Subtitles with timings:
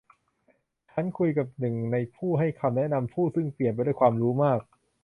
[0.91, 4.59] ฉันคุยกับหนึ่งในผู้ให้คำแนะนำ ผู้ซึ่งเปี่ยมไปด้วยความรู้มาก